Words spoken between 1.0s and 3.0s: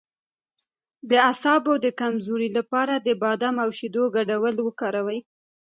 د اعصابو د کمزوری لپاره